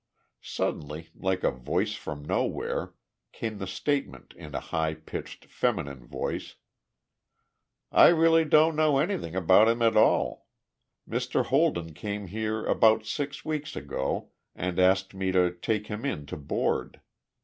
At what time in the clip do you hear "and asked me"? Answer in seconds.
14.55-15.31